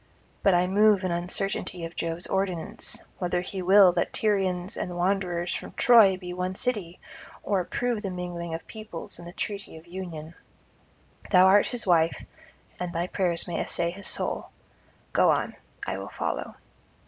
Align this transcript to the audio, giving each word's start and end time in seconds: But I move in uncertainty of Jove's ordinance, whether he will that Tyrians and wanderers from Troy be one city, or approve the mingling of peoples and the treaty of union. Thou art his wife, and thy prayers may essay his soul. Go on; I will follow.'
But 0.41 0.55
I 0.55 0.65
move 0.65 1.03
in 1.03 1.11
uncertainty 1.11 1.85
of 1.85 1.95
Jove's 1.95 2.25
ordinance, 2.25 2.97
whether 3.19 3.41
he 3.41 3.61
will 3.61 3.91
that 3.91 4.11
Tyrians 4.11 4.75
and 4.75 4.97
wanderers 4.97 5.53
from 5.53 5.73
Troy 5.73 6.17
be 6.17 6.33
one 6.33 6.55
city, 6.55 6.99
or 7.43 7.59
approve 7.59 8.01
the 8.01 8.09
mingling 8.09 8.55
of 8.55 8.65
peoples 8.65 9.19
and 9.19 9.27
the 9.27 9.31
treaty 9.31 9.77
of 9.77 9.85
union. 9.85 10.33
Thou 11.29 11.45
art 11.45 11.67
his 11.67 11.85
wife, 11.85 12.25
and 12.79 12.91
thy 12.91 13.05
prayers 13.05 13.47
may 13.47 13.59
essay 13.59 13.91
his 13.91 14.07
soul. 14.07 14.49
Go 15.13 15.29
on; 15.29 15.55
I 15.85 15.99
will 15.99 16.09
follow.' 16.09 16.55